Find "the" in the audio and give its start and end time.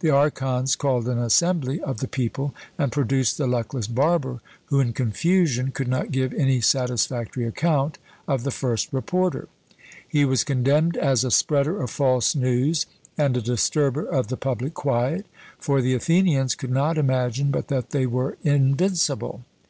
0.00-0.10, 2.00-2.06, 3.38-3.46, 8.44-8.50, 14.28-14.36, 15.80-15.94